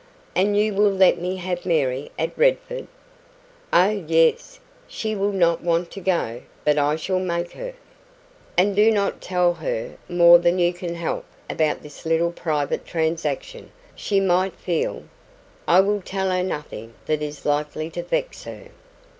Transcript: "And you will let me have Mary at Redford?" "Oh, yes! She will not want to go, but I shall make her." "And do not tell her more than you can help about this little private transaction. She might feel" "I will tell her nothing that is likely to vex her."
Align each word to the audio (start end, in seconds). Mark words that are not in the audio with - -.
"And 0.35 0.57
you 0.57 0.73
will 0.73 0.89
let 0.89 1.21
me 1.21 1.35
have 1.35 1.63
Mary 1.63 2.09
at 2.17 2.35
Redford?" 2.35 2.87
"Oh, 3.71 3.91
yes! 4.07 4.59
She 4.87 5.13
will 5.13 5.31
not 5.31 5.61
want 5.61 5.91
to 5.91 5.99
go, 6.01 6.41
but 6.65 6.79
I 6.79 6.95
shall 6.95 7.19
make 7.19 7.51
her." 7.51 7.75
"And 8.57 8.75
do 8.75 8.89
not 8.89 9.21
tell 9.21 9.53
her 9.53 9.97
more 10.09 10.39
than 10.39 10.57
you 10.57 10.73
can 10.73 10.95
help 10.95 11.25
about 11.51 11.83
this 11.83 12.03
little 12.03 12.31
private 12.31 12.83
transaction. 12.83 13.71
She 13.95 14.19
might 14.19 14.55
feel" 14.55 15.03
"I 15.67 15.81
will 15.81 16.01
tell 16.01 16.31
her 16.31 16.41
nothing 16.41 16.95
that 17.05 17.21
is 17.21 17.45
likely 17.45 17.91
to 17.91 18.01
vex 18.01 18.45
her." 18.45 18.69